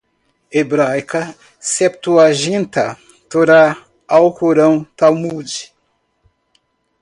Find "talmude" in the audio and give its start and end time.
4.97-5.75